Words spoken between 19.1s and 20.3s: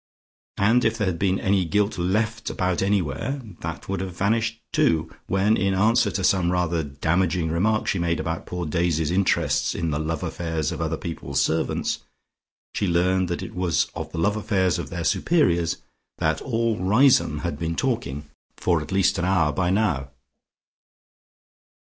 an hour by now.